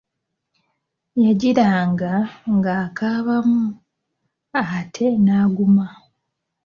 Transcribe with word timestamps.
Yagiranga 1.23 2.11
ng’akaabamu, 2.53 3.63
ate 4.73 5.07
n’aguma. 5.25 5.85